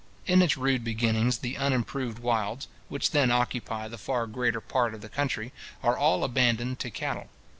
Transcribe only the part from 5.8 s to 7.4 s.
are all abandoned to cattle.